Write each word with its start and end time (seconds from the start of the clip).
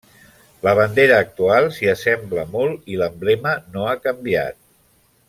La 0.67 0.71
bandera 0.79 1.19
actual 1.25 1.69
s'hi 1.75 1.91
assembla 1.93 2.45
molt 2.57 2.89
i 2.95 3.01
l'emblema 3.03 3.53
no 3.77 3.87
ha 3.89 3.95
canviat. 4.07 4.59